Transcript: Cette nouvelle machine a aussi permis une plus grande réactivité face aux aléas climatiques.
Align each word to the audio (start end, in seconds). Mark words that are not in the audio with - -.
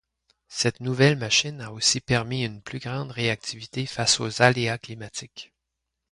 Cette 0.47 0.79
nouvelle 0.79 1.15
machine 1.15 1.61
a 1.61 1.71
aussi 1.71 2.01
permis 2.01 2.43
une 2.43 2.63
plus 2.63 2.79
grande 2.79 3.11
réactivité 3.11 3.85
face 3.85 4.19
aux 4.19 4.41
aléas 4.41 4.79
climatiques. 4.79 5.53